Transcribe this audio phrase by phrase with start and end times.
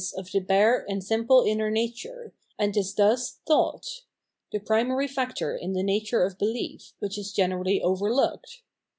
[0.17, 4.01] of the hare and simple inner nature, and is thus thought—
[4.51, 8.63] ^the primary factor in the nature of belief, which is generally overlooked.